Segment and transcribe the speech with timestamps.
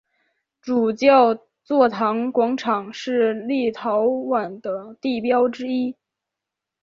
[0.63, 5.95] 主教座堂广场是立陶宛的地标之一。